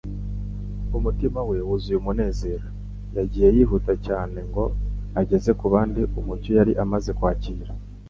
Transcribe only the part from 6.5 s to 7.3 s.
yari amaze